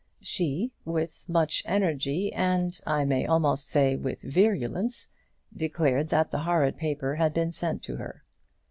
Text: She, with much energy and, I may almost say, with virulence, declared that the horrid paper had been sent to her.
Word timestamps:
She, 0.23 0.71
with 0.83 1.29
much 1.29 1.61
energy 1.67 2.33
and, 2.33 2.75
I 2.87 3.05
may 3.05 3.27
almost 3.27 3.67
say, 3.69 3.95
with 3.95 4.23
virulence, 4.23 5.07
declared 5.55 6.09
that 6.09 6.31
the 6.31 6.39
horrid 6.39 6.75
paper 6.75 7.17
had 7.17 7.35
been 7.35 7.51
sent 7.51 7.83
to 7.83 7.97
her. 7.97 8.23